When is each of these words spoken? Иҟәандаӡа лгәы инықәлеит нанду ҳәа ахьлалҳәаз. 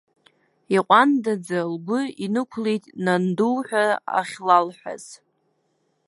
Иҟәандаӡа 0.75 1.59
лгәы 1.71 1.99
инықәлеит 2.25 2.83
нанду 3.05 3.55
ҳәа 3.67 3.85
ахьлалҳәаз. 4.19 5.05